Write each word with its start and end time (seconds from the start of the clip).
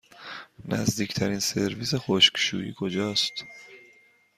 نزدیکترین 0.65 1.39
سرویس 1.39 1.95
خشکشویی 1.95 2.73
کجاست؟ 2.77 3.33